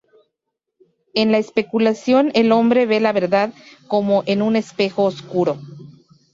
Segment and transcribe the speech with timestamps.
[1.13, 3.53] En la especulación el hombre ve la verdad
[3.87, 5.59] como en un espejo oscuro.